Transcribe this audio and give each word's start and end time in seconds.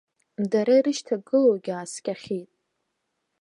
Дара 0.51 0.73
ирышьҭагылоугь 0.77 1.69
ааскьахьеит. 1.73 2.49